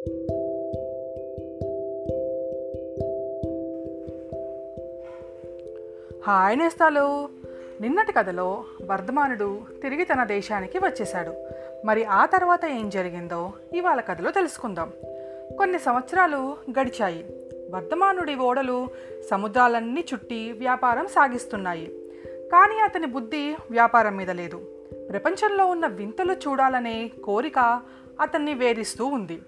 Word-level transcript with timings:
Hi 0.00 0.18
నేస్తాలు. 6.58 7.28
నిన్నటి 7.80 8.12
కథలో 8.12 8.64
వర్ధమానుడు 8.86 9.60
తిరిగి 9.82 10.04
తన 10.04 10.24
దేశానికి 10.24 10.78
వచ్చేశాడు. 10.78 11.32
మరి 11.86 12.04
ఆ 12.04 12.26
తర్వాత 12.26 12.64
ఏం 12.64 12.90
జరిగిందో 12.90 13.52
ఇవాళ 13.72 14.00
కథలో 14.00 14.30
తెలుసుకుందాం. 14.30 14.92
కొన్ని 15.58 15.78
సంవత్సరాలు 15.78 16.56
గడిచాయి. 16.80 17.26
వర్ధమానుడి 17.70 18.34
ఓడలు 18.34 18.88
సముద్రాలన్నీ 19.30 20.04
చుట్టి 20.14 20.52
వ్యాపారం 20.52 21.06
సాగిస్తున్నాయి. 21.06 21.94
కానీ 22.52 22.78
అతని 22.78 23.06
బుద్ధి 23.06 23.56
వ్యాపారం 23.70 24.16
మీద 24.16 24.30
లేదు. 24.30 24.60
ప్రపంచంలో 25.10 25.66
ఉన్న 25.66 25.86
వింతలు 25.86 26.32
చూడాలనే 26.32 27.10
కోరిక 27.24 27.80
అతన్ని 28.20 28.54
వేధిస్తూ 28.54 29.06
ఉంది. 29.06 29.42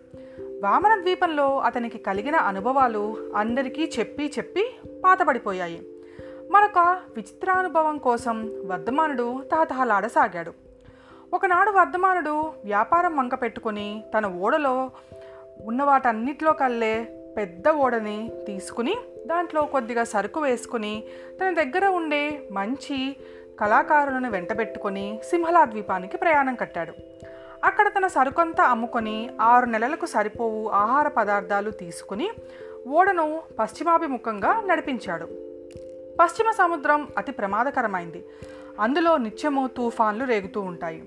వామన 0.62 1.00
ద్వీపంలో 1.00 1.58
అతనికి 1.58 1.98
కలిగిన 1.98 2.37
అనుభవాలు 2.37 3.32
అందరికీ 3.37 3.91
చెప్పి 3.98 4.32
చెప్పి 4.38 4.77
పాతపడిపోయాయి 5.04 5.87
మరొక 6.50 6.78
విచిత్రానుభవం 7.16 7.98
కోసం 7.98 8.50
వర్ధమానుడు 8.64 9.42
తహతహలాడసాగాడు. 9.52 10.52
ఒకనాడు 11.34 11.70
వర్ధమానుడు 11.70 12.40
వ్యాపారం 12.64 13.16
వంక 13.16 13.34
పెట్టుకుని 13.34 14.04
తన 14.18 14.27
ఓడలో 14.27 14.90
ఉన్న 15.62 15.82
వాటన్నిటిలో 15.82 16.52
కల్లే 16.52 17.18
పెద్ద 17.37 17.68
ఓడని 17.68 18.30
తీసుకుని 18.46 18.96
దాంట్లో 19.26 19.62
కొద్దిగా 19.62 20.04
సరుకు 20.04 20.40
వేసుకుని 20.40 21.04
తన 21.40 21.54
దగ్గర 21.54 21.87
ఉండే 21.87 22.48
మంచి 22.52 23.16
కళాకారులను 23.60 24.30
వెంటబెట్టుకొని 24.30 25.20
సింహలా 25.30 25.65
ద్వీపానికి 25.65 26.16
ప్రయాణం 26.16 26.54
కట్టాడు. 26.54 27.12
అక్కడ 27.65 27.89
తన 27.89 28.07
సరుకంతా 28.07 28.65
అమ్ముకొని 28.65 29.30
ఆరు 29.41 29.66
నెలలకు 29.66 30.07
సరిపోవు 30.07 30.69
ఆహార 30.69 31.09
పదార్థాలు 31.09 31.71
తీసుకుని 31.71 32.30
ఓడను 32.88 33.43
పశ్చిమాభిముఖంగా 33.59 34.63
నడిపించాడు. 34.66 35.27
పశ్చిమ 36.21 36.51
సముద్రం 36.51 37.09
అతి 37.19 37.32
ప్రమాదకరమైంది. 37.32 38.24
అందులో 38.80 39.16
నిత్యము 39.16 39.66
తుఫాన్లు 39.66 40.24
రేగుతూ 40.24 40.60
ఉంటాయి. 40.60 41.02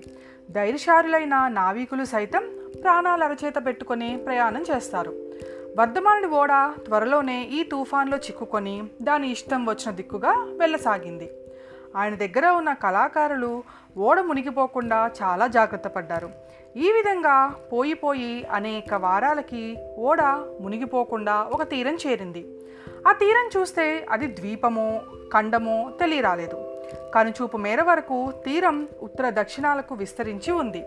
ధైర్యశారులైన 0.50 1.48
నావికులు 1.48 2.04
సైతం 2.04 2.42
ప్రాణాలు 2.82 3.24
అరచేత 3.24 3.66
పెట్టుకొని 3.66 4.16
ప్రయాణం 4.26 4.64
చేస్తారు. 4.70 5.12
వర్ధమానుడి 5.78 6.26
ఓడ 6.26 6.52
త్వరలోనే 6.84 7.42
ఈ 7.42 7.62
తుఫాన్లో 7.62 8.16
చిక్కుకొని 8.16 8.82
దాని 9.02 9.30
ఇష్టం 9.30 9.66
వచ్చిన 9.66 9.90
దిక్కుగా 9.90 10.32
వెళ్ళసాగింది. 10.58 11.30
ఆయన 11.96 12.14
దగ్గర 12.14 12.48
ఉన్న 12.48 12.72
కళాకారులు 12.72 13.62
ఓడ 13.98 14.20
మునిగిపోకుండా 14.20 15.10
చాలా 15.22 15.46
జాగ్రత్త 15.46 15.88
పడ్డారు. 15.88 16.30
ఈ 16.76 16.92
విధంగా 16.92 17.54
పోయిపోయి 17.72 18.46
అనేక 18.46 18.94
వారాలకి 18.94 19.76
ఓడ 19.98 20.22
మునిగిపోకుండా 20.60 21.42
ఒక 21.42 21.62
తీరం 21.62 21.98
చేరింది. 22.06 22.46
ఆ 23.08 23.12
తీరం 23.12 23.60
చూస్తే 23.60 24.06
అది 24.10 24.26
ద్వీపమో 24.26 25.00
ఖండమో 25.34 25.90
తెలియరాలేదు. 26.00 26.80
కనుచూపు 27.14 27.56
మేర 27.56 27.82
వరకు 27.82 28.32
తీరం 28.44 28.88
ఉత్తర 29.02 29.30
దక్షిణాలకు 29.30 29.94
విస్తరించి 29.94 30.52
ఉంది. 30.52 30.84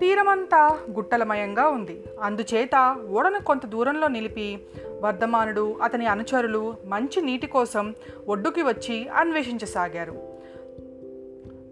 తీరమంతా 0.00 0.78
గుట్టలమయంగా 0.90 1.68
ఉంది. 1.68 2.02
అందుచేత 2.22 2.96
ఓడను 3.10 3.40
కొంత 3.40 3.66
దూరంలో 3.66 4.08
నిలిపి 4.08 4.60
వర్ధమానుడు 5.00 5.78
అతని 5.82 6.06
అనుచరులు 6.06 6.76
మంచి 6.84 7.22
నీటి 7.22 7.46
కోసం 7.46 7.94
ఒడ్డుకి 8.28 8.62
వచ్చి 8.62 9.08
అన్వేషించసాగారు. 9.08 10.27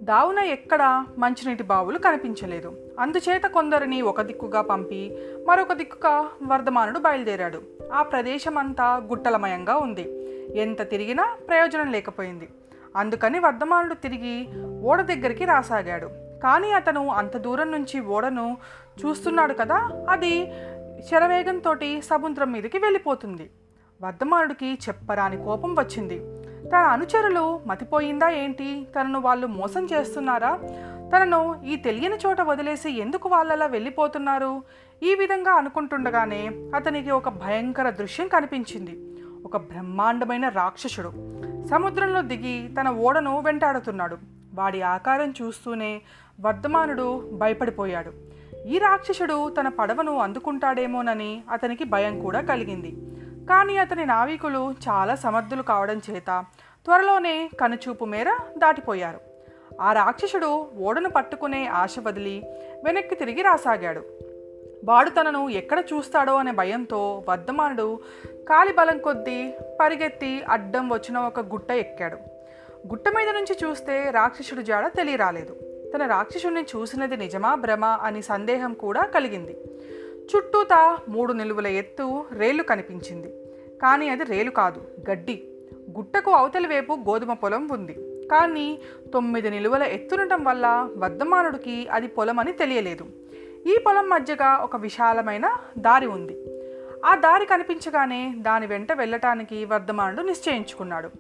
దావున 0.07 0.39
ఎక్కడా 0.39 1.07
మంచినీటి 1.19 1.63
బావులు 1.63 1.99
కనిపించలేదు. 1.99 2.77
అందుచేత 3.01 3.43
కొందరిని 3.43 4.03
ఒక 4.03 4.21
దిక్కుగా 4.21 4.61
పంపి 4.61 5.19
మరొక 5.49 5.73
దిక్కుగా 5.73 6.29
వర్ధమానుడు 6.43 6.99
బయలుదేరాడు. 6.99 7.63
ఆ 7.93 8.03
ప్రదేశం 8.03 8.59
అంతా 8.59 8.97
గుట్టలమయంగా 8.97 9.77
ఉంది. 9.77 10.05
ఎంత 10.59 10.91
తిరిగినా 10.91 11.37
ప్రయోజనం 11.49 11.93
లేకపోయింది. 11.93 12.49
అందుకని 12.97 13.39
వర్ధమానుడు 13.39 13.95
తిరిగి 13.95 14.49
ఓడ 14.83 15.03
దగ్గరికి 15.03 15.45
రాసాగాడు. 15.45 16.07
కానీ 16.43 16.73
అతను 16.73 17.09
అంత 17.09 17.37
దూరం 17.37 17.73
నుంచి 17.73 18.01
ఓడను 18.01 18.57
చూస్తున్నాడు 19.05 19.55
కదా 19.55 19.91
అది 20.09 20.53
శరవేగంతో 21.11 21.75
సముద్రం 22.05 22.53
మీదకి 22.53 22.79
వెళ్ళిపోతుంది. 22.79 23.51
వర్ధమానుడికి 24.03 24.79
చెప్పరాని 24.89 25.37
కోపం 25.37 25.75
వచ్చింది. 25.75 26.19
తన 26.69 26.79
అనుచరులు 26.79 27.61
మతిపోయిందా 27.67 28.29
ఏంటి? 28.29 28.87
తనను 29.01 29.21
వాళ్ళు 29.21 29.47
మోసం 29.47 29.89
చేస్తున్నారా? 29.93 30.59
తనను 31.17 31.61
ఈ 31.65 31.77
తెలియని 31.77 32.17
చోట 32.27 32.41
వదిలేసి 32.41 32.91
ఎందుకు 32.91 33.29
వాళ్ళలా 33.29 33.67
వెళ్ళిపోతున్నారు? 33.67 34.63
ఈ 35.03 35.15
విధంగా 35.15 35.53
అనుకుంటుండగానే 35.53 36.51
అతనికి 36.75 37.11
ఒక 37.11 37.29
భయంకర 37.29 37.91
దృశ్యం 37.91 38.29
కనిపించింది. 38.29 39.19
ఒక 39.45 39.57
బ్రహ్మాండమైన 39.57 40.49
రాక్షసుడు 40.49 41.13
సముద్రంలో 41.71 42.23
దిగి 42.23 42.75
తన 42.81 42.89
ఓడను 42.89 43.41
వెంటాడుతున్నాడు. 43.41 44.17
వాడి 44.55 44.83
ఆకారం 44.83 45.35
చూస్తూనే 45.43 46.01
వర్ధమానుడు 46.41 47.31
భయపడిపోయాడు. 47.33 48.13
ఈ 48.67 48.79
రాక్షసుడు 48.79 49.49
తన 49.49 49.69
పడవను 49.69 50.19
అందుకుంటాడేమోనని 50.19 51.43
అతనికి 51.51 51.85
భయం 51.85 52.21
కూడా 52.21 52.41
కలిగింది. 52.41 52.97
కానీ 53.49 53.77
అతని 53.77 54.07
నావికులు 54.07 54.75
చాలా 54.89 55.15
సమర్థులు 55.15 55.63
కావడం 55.63 56.01
చేత 56.11 56.45
త్వరలోనే 56.85 57.51
కనుచూపు 57.61 58.05
మేర 58.05 58.31
దాటిపోయారు. 58.59 59.21
ఆ 59.81 59.93
రాక్షసుడు 59.93 60.67
ఓడను 60.79 61.11
పట్టుకునే 61.11 61.67
ఆశ 61.67 61.97
వదిలి 62.07 62.43
వెనక్కి 62.85 63.15
తిరిగి 63.15 63.43
రాసాగాడు. 63.43 64.05
వాడు 64.85 65.11
తనను 65.11 65.49
ఎక్కడ 65.49 65.85
చూస్తాడో 65.93 66.37
అనే 66.37 66.53
భయంతో 66.53 67.25
వర్ధమానుడు 67.29 67.99
కాలిబలం 68.49 68.99
కొద్దీ 68.99 69.55
పరిగెత్తి 69.81 70.43
అడ్డం 70.43 70.89
వచ్చిన 70.89 71.19
ఒక 71.19 71.41
గుట్ట 71.41 71.71
ఎక్కాడు. 71.71 72.17
గుట్ట 72.89 73.09
మీద 73.09 73.29
నుంచి 73.29 73.59
చూస్తే 73.65 74.11
రాక్షసుడు 74.11 74.63
జాడ 74.63 74.87
తెలియరాలేదు. 74.87 75.57
తన 75.95 76.07
రాక్షసుడిని 76.07 76.63
చూసినది 76.63 77.17
నిజమా 77.17 77.55
భ్రమ 77.55 77.85
అని 77.85 78.23
సందేహం 78.23 78.75
కూడా 78.75 79.05
కలిగింది. 79.05 79.57
చుట్టూతా 80.27 80.99
మూడు 81.09 81.33
నిలువుల 81.33 81.67
ఎత్తు 81.67 82.25
రేలు 82.39 82.63
కనిపించింది. 82.63 83.29
కానీ 83.83 84.09
అది 84.09 84.25
రేలు 84.25 84.51
కాదు 84.51 84.83
గడ్డి. 85.11 85.49
గుట్టకు 85.97 86.31
అవతలి 86.31 86.69
వైపు 86.69 86.93
గోధుమ 86.93 87.33
పొలం 87.33 87.69
ఉంది. 87.69 87.93
కానీ 88.29 88.79
తొమ్మిది 89.13 89.51
నిలువల 89.51 89.83
ఎత్తుండటం 89.83 90.45
వల్ల 90.45 90.89
వర్ధమానుడికి 90.97 91.89
అది 91.89 92.07
పొలం 92.07 92.39
అని 92.39 92.53
తెలియలేదు. 92.53 93.05
ఈ 93.67 93.77
పొలం 93.87 94.11
మధ్యగా 94.11 94.57
ఒక 94.57 94.77
విశాలమైన 94.77 95.57
దారి 95.79 96.07
ఉంది. 96.07 96.37
ఆ 97.05 97.17
దారి 97.17 97.47
కనిపించగానే 97.47 98.35
దాని 98.39 98.67
వెంట 98.67 98.93
వెళ్ళటానికి 98.93 99.65
వర్ధమానుడు 99.65 100.23
నిశ్చయించుకున్నాడు. 100.23 101.11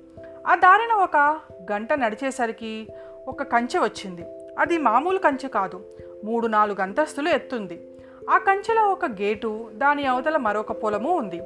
ఆ 0.47 0.55
దారిన 0.55 0.93
ఒక 0.93 1.41
గంట 1.73 1.93
నడిచేసరికి 1.93 2.87
ఒక 3.29 3.43
కంచె 3.43 3.81
వచ్చింది. 3.81 4.25
అది 4.59 4.79
మామూలు 4.79 5.19
కంచె 5.19 5.49
కాదు 5.49 5.85
మూడు 6.25 6.47
నాలుగు 6.47 6.83
అంతస్తులు 6.83 7.29
ఎత్తుంది. 7.29 7.89
ఆ 8.31 8.39
కంచెలో 8.39 8.83
ఒక 8.83 9.07
గేటు 9.07 9.71
దాని 9.75 10.07
అవతల 10.07 10.37
మరొక 10.37 10.73
పొలము 10.73 11.17
ఉంది. 11.17 11.43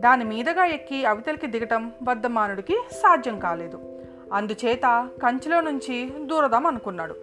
దాని 0.00 0.24
మీదగా 0.24 0.64
ఎక్కి 0.64 1.04
అవతలికి 1.04 1.46
దిగటం 1.46 1.92
బద్దమానుడికి 2.02 2.82
సాధ్యం 2.92 3.38
కాలేదు. 3.38 4.00
అందుచేత 4.32 5.08
కంచెలో 5.22 5.60
నుంచి 5.60 6.12
దూరదాం 6.24 6.66
అనుకున్నాడు. 6.66 7.14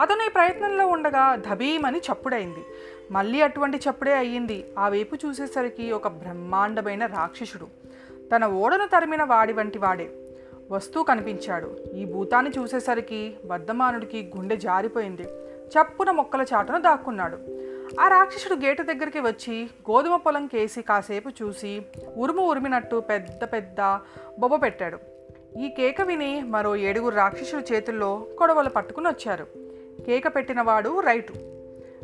అతను 0.00 0.26
ఈ 0.26 0.28
ప్రయత్నంలో 0.28 0.86
ఉండగా 0.86 1.34
ధబీమని 1.34 1.98
చప్పుడైంది. 1.98 2.64
మళ్ళీ 3.10 3.40
అటువంటి 3.40 3.76
చప్పుడే 3.76 4.12
అయ్యింది. 4.12 4.64
ఆ 4.78 4.88
వైపు 4.88 5.14
చూసేసరికి 5.14 5.92
ఒక 5.92 6.08
బ్రహ్మాండమైన 6.08 7.06
రాక్షసుడు. 7.06 7.66
తన 8.34 8.46
ఓడను 8.46 8.86
తరిమిన 8.86 9.22
వాడి 9.24 9.52
వంటి 9.52 9.78
వాడే. 9.78 10.10
వస్తూ 10.70 11.02
కనిపించాడు. 11.02 11.76
ఈ 11.94 12.04
భూతాన్ని 12.04 12.52
చూసేసరికి 12.58 13.34
బద్దమానుడికి 13.44 14.32
గుండె 14.36 14.56
జారిపోయింది. 14.56 15.22
చప్పున 15.64 16.10
మొక్కల 16.10 16.42
చాటును 16.42 16.82
దాక్కున్నాడు. 16.82 17.53
ఆ 18.00 18.08
రాక్షసుడు 18.08 18.54
గేటు 18.54 18.82
దగ్గరికి 18.82 19.20
వచ్చి 19.20 19.62
గోధుమ 19.62 20.16
పొలం 20.16 20.46
కేసి 20.46 20.82
కాసేపు 20.82 21.28
చూసి 21.28 21.82
ఉరుము 22.16 22.42
ఉరిమినట్టు 22.42 23.00
పెద్ద 23.00 23.44
పెద్ద 23.44 23.80
బొబ్బ 24.38 24.62
పెట్టాడు. 24.62 24.98
ఈ 25.58 25.68
కేక 25.68 26.02
విని 26.02 26.42
మరో 26.42 26.76
ఏడుగురు 26.76 27.14
రాక్షసుల 27.14 27.62
చేతుల్లో 27.72 28.26
కొడవలు 28.38 28.68
పట్టుకుని 28.68 29.08
వచ్చారు. 29.08 29.46
కేక 30.06 30.34
పెట్టినవాడు 30.34 31.00
రైటు 31.00 31.32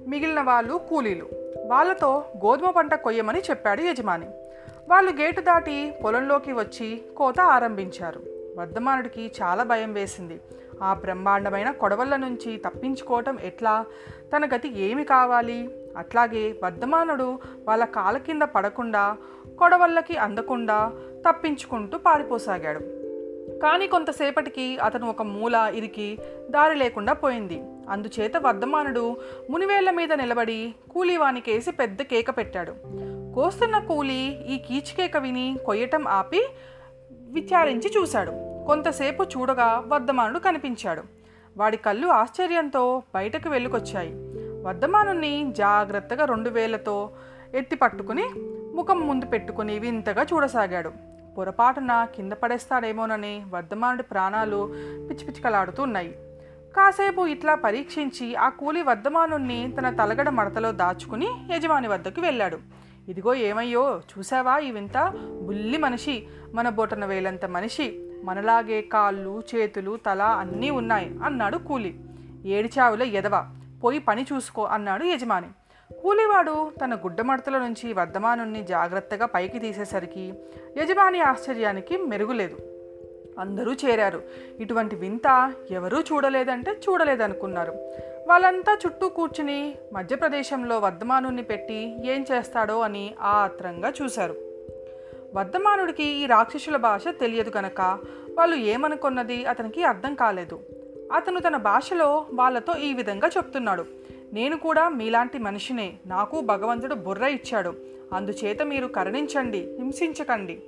మిగిలిన 0.09 0.41
వాళ్ళు 0.41 0.81
కూలీలు. 0.89 1.29
వాళ్ళతో 1.67 2.25
గోధుమ 2.37 2.71
పంట 2.71 2.95
కొయ్యమని 2.95 3.41
చెప్పాడు 3.41 3.83
యజమాని. 3.83 4.27
వాళ్ళు 4.89 5.11
గేటు 5.11 5.41
దాటి 5.41 5.95
పొలంలోకి 6.05 6.53
వచ్చి 6.53 7.03
కోత 7.17 7.41
ఆరంభించారు. 7.41 8.23
వర్ధమానుడికి 8.57 9.33
చాలా 9.43 9.63
భయం 9.63 9.93
వేసింది. 9.93 10.41
ఆ 10.83 10.95
బ్రహ్మాండమైన 10.95 11.71
కొడవళ్ళ 11.71 12.17
నుంచి 12.17 12.57
తప్పించుకోవటం 12.57 13.39
ఎట్లా? 13.43 13.87
తన 14.37 14.49
గతి 14.57 14.81
ఏమి 14.81 15.05
కావాలి? 15.05 15.71
అట్లాగే 15.97 16.55
వర్ధమానుడు 16.65 17.39
వాళ్ళ 17.69 17.85
కాళ్ళ 17.85 18.19
కింద 18.19 18.43
పడకుండా 18.43 19.17
కొడవళ్ళకి 19.59 20.17
అందకుండా 20.17 20.93
తప్పించుకుంటూ 21.29 21.99
పారిపోసాగాడు. 21.99 22.79
కానీ 23.59 23.87
కొంతసేపటికి 23.87 24.79
అతను 24.79 25.09
ఒక 25.09 25.23
మూల 25.23 25.73
ఇరికి 25.75 26.19
దారి 26.51 26.75
లేకుండా 26.75 27.13
పోయింది. 27.13 27.63
అందుచేత 27.89 28.37
వర్ధమానుడు 28.37 29.17
మునివేళ్ళ 29.51 29.91
మీద 29.91 30.13
నిలబడి 30.13 30.75
కూలీవానికేసి 30.91 31.71
పెద్ద 31.71 32.03
కేక 32.03 32.31
పెట్టాడు. 32.31 32.73
కోస్తున్న 33.35 33.79
కూలి 33.79 34.45
ఈ 34.49 34.59
కీచుకేక 34.59 35.17
విని 35.17 35.57
కొయ్యటం 35.67 36.09
ఆపి 36.09 36.49
విచారించి 37.13 37.93
చూశాడు. 37.97 38.50
కొంతసేపు 38.71 39.23
చూడగా 39.23 39.85
వర్ధమానుడు 39.87 40.39
కనిపించాడు. 40.39 41.03
వాడి 41.57 41.77
కళ్ళు 41.77 42.09
ఆశ్చర్యంతో 42.09 43.03
బయటకు 43.15 43.49
వెళ్ళుకొచ్చాయి. 43.49 44.13
వర్ధమానుని 44.63 45.53
జాగ్రత్తగా 45.53 46.25
రెండు 46.25 46.51
వేలతో 46.51 47.11
ఎత్తి 47.55 47.77
పట్టుకుని 47.77 48.25
ముఖం 48.75 49.01
ముందు 49.01 49.27
పెట్టుకుని 49.27 49.79
వింతగా 49.79 50.27
చూడసాగాడు. 50.33 50.93
పొరపాటున 51.39 52.07
కింద 52.15 52.33
పడేస్తాడేమోనని 52.33 53.43
వర్ధమానుడి 53.51 54.03
ప్రాణాలు 54.03 54.75
పిచ్చిపిచ్చికలాడుతూ 55.11 55.83
ఉన్నాయి. 55.83 56.09
కాసేపు 56.77 57.27
ఇట్లా 57.27 57.55
పరీక్షించి 57.55 58.35
ఆ 58.35 58.49
కూలి 58.49 58.83
వర్ధమానుణ్ణి 58.83 59.75
తన 59.79 59.91
తలగడ 59.91 60.29
మడతలో 60.29 60.73
దాచుకుని 60.73 61.29
యజమాని 61.51 61.89
వద్దకు 61.89 62.21
వెళ్ళాడు. 62.21 62.59
ఇదిగో 63.09 63.35
ఏమయ్యో 63.35 64.01
చూసావా 64.19 64.59
ఈ 64.59 64.71
వింత? 64.71 65.13
బుల్లి 65.43 65.79
మనిషి 65.79 66.27
మన 66.55 66.69
బొటన 66.69 67.05
వేలంత 67.05 67.45
మనిషి. 67.45 68.10
మనలాగే 68.25 68.83
కాళ్ళు 68.83 69.43
చేతులు 69.55 69.99
తల 70.07 70.23
అన్నీ 70.23 70.71
ఉన్నాయి 70.71 71.19
అన్నాడు 71.25 71.57
కూలి. 71.57 72.01
ఏడిచావుల 72.45 73.03
ఎదవ 73.03 73.57
పోయి 73.85 73.99
పని 73.99 74.27
చూసుకో 74.33 74.65
అన్నాడు 74.65 75.05
యజమాని. 75.05 75.47
కూలివాడు 76.03 76.71
తన 76.85 76.95
గుడ్డమడతల 76.95 77.59
నుంచి 77.59 77.93
వర్ధమానుణ్ణి 77.93 78.63
జాగ్రత్తగా 78.63 79.27
పైకి 79.27 79.59
తీసేసరికి 79.59 80.35
యజమాని 80.79 81.21
ఆశ్చర్యానికి 81.21 81.97
మెరుగులేదు. 81.97 82.57
అందరూ 83.39 83.73
చేరారు. 83.73 84.23
ఇటువంటి 84.59 84.97
వింత 84.97 85.53
ఎవరూ 85.71 86.01
చూడలేదంటే 86.01 86.71
చూడలేదనుకున్నారు. 86.71 87.73
వాళ్ళంతా 88.29 88.79
చుట్టూ 88.87 89.09
కూర్చుని 89.09 89.75
మధ్యప్రదేశంలో 89.93 90.79
వర్ధమానుణ్ణి 90.79 91.43
పెట్టి 91.43 92.09
ఏం 92.13 92.25
చేస్తాడో 92.33 92.81
అని 92.81 93.15
ఆత్రంగా 93.21 93.93
చూశారు. 94.03 94.50
వర్ధమానుడికి 95.35 96.05
ఈ 96.05 96.27
రాక్షసుల 96.27 96.77
భాష 96.77 97.09
తెలియదు 97.09 97.53
గనక 97.57 97.81
వాళ్ళు 98.39 98.57
ఏమనుకున్నది 98.57 99.45
అతనికి 99.45 99.85
అర్థం 99.85 100.15
కాలేదు. 100.15 100.61
అతను 101.13 101.41
తన 101.41 101.57
భాషలో 101.57 102.27
వాళ్ళతో 102.33 102.75
ఈ 102.79 102.93
విధంగా 102.93 103.29
చెప్తున్నాడు. 103.29 103.85
నేను 104.33 104.57
కూడా 104.57 104.89
మీలాంటి 104.89 105.39
మనిషినే 105.39 105.93
నాకు 106.07 106.41
భగవంతుడు 106.41 106.95
బుర్ర 106.95 107.25
ఇచ్చాడు. 107.25 107.75
అందుచేత 108.13 108.63
మీరు 108.63 108.87
కరుణించండి 108.87 109.59
హింసించకండి. 109.59 110.63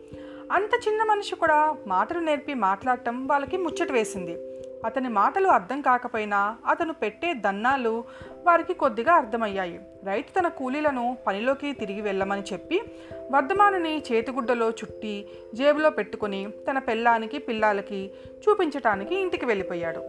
అంత 0.53 0.88
చిన్న 0.88 1.03
మనిషి 1.03 1.37
కూడా 1.37 1.76
మాటలు 1.87 2.19
నేర్పి 2.19 2.55
మాట్లాడటం 2.55 3.26
వాళ్ళకి 3.26 3.56
ముచ్చట 3.56 3.93
వేసింది. 3.93 4.51
అతని 4.84 5.08
మాటలు 5.08 5.49
అర్థం 5.49 5.81
కాకపోయినా 5.81 6.56
అతను 6.67 6.93
పెట్టే 6.93 7.34
దన్నాలు 7.34 8.05
వారికి 8.46 8.75
కొద్దిగా 8.75 9.12
అర్థమయ్యాయి. 9.12 9.81
రైతు 10.05 10.40
తన 10.40 10.49
కూలీలను 10.49 11.17
పనిలోకి 11.26 11.73
తిరిగి 11.73 12.00
వెళ్ళమని 12.00 12.43
చెప్పి 12.52 12.82
వర్ధమానుని 13.31 14.02
చేతిగుడ్డలో 14.12 14.70
చుట్టి 14.70 15.29
జేబులో 15.55 15.90
పెట్టుకుని 15.90 16.49
తన 16.70 16.79
పెళ్ళానికి 16.79 17.38
పిల్లాలకి 17.38 18.11
చూపించటానికి 18.38 19.14
ఇంటికి 19.14 19.46
వెళ్ళిపోయాడు. 19.46 20.00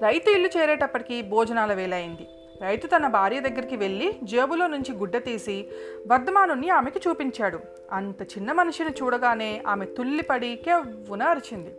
రైతు 0.00 0.30
ఇల్లు 0.30 0.48
చేరేటప్పటికి 0.58 1.22
భోజనాల 1.22 1.72
వేలైంది. 1.72 2.26
రైతు 2.62 2.86
తన 2.86 3.06
భార్య 3.06 3.40
దగ్గరికి 3.40 3.76
వెళ్ళి 3.76 4.16
జేబులో 4.22 4.66
నుంచి 4.66 4.92
గుడ్డ 4.92 5.16
తీసి 5.16 5.68
వర్ధమానుని 6.06 6.70
ఆమెకి 6.70 7.00
చూపించాడు. 7.08 7.60
అంత 7.92 8.22
చిన్న 8.22 8.52
మనిషిని 8.52 8.90
చూడగానే 8.90 9.62
ఆమె 9.66 9.86
తుల్లిపడి 9.86 10.56
కెవ్వున 10.64 11.22
అరిచింది. 11.22 11.74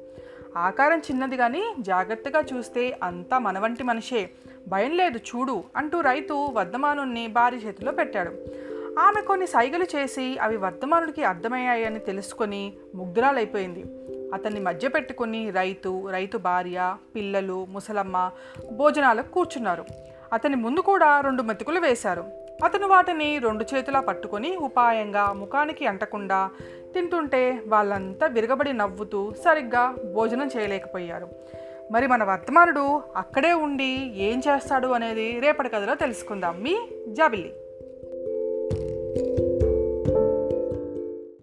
ఆకారం 0.58 1.00
చిన్నది 1.00 1.38
కానీ 1.38 1.64
జాగ్రత్తగా 1.80 2.44
చూస్తే 2.54 3.00
అంతా 3.04 3.40
మన 3.40 3.60
వంటి 3.60 3.84
మనిషే. 3.84 4.30
భయం 4.68 4.92
లేదు 4.92 5.18
చూడు 5.18 5.64
అంటూ 5.76 6.02
రైతు 6.02 6.50
వర్ధమానుణ్ణి 6.54 7.28
భార్య 7.28 7.58
చేతిలో 7.58 7.92
పెట్టాడు. 7.92 8.30
ఆమె 9.00 9.22
కొన్ని 9.22 9.48
సైగలు 9.48 9.86
చేసి 9.96 10.38
అవి 10.38 10.58
వర్ధమానుడికి 10.58 11.24
అర్థమయ్యాయని 11.24 12.00
తెలుసుకొని 12.00 12.74
ముగ్ధురాలైపోయింది. 12.96 13.86
అతన్ని 14.34 14.60
మధ్య 14.60 14.88
పెట్టుకుని 14.88 15.50
రైతు 15.50 16.10
రైతు 16.12 16.38
భార్య 16.38 16.96
పిల్లలు 17.16 17.66
ముసలమ్మ 17.66 18.32
భోజనాలకు 18.72 19.32
కూర్చున్నారు. 19.32 19.86
అతని 20.34 20.56
ముందు 20.56 20.80
కూడా 20.80 21.22
రెండు 21.22 21.44
మెతుకులు 21.44 21.80
వేశారు. 21.80 22.41
అతను 22.64 22.88
వాటిని 22.88 23.40
రెండు 23.40 23.66
చేతులా 23.74 24.00
పట్టుకొని 24.00 24.58
ఉపాయంగా 24.58 25.34
ముఖానికి 25.34 25.86
అంటకుండా 25.86 26.50
తింటుంటే 26.94 27.62
వాళ్ళంతా 27.68 28.28
విరగబడి 28.28 28.74
నవ్వుతూ 28.74 29.34
సరిగ్గా 29.46 29.96
భోజనం 30.14 30.50
చేయలేకపోయారు. 30.58 31.30
మరి 31.92 32.08
మన 32.08 32.24
వర్తమానుడు 32.24 33.02
అక్కడే 33.16 33.54
ఉండి 33.54 33.92
ఏం 34.16 34.42
చేస్తాడు 34.48 34.88
అనేది 34.88 35.40
రేపటి 35.40 35.70
కథలో 35.70 35.96
తెలుసుకుందాం. 35.96 36.64
మీ 36.64 36.76
జాబిల్లి. 37.08 37.54